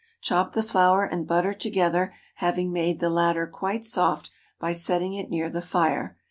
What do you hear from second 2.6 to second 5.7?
made the latter quite soft by setting it near the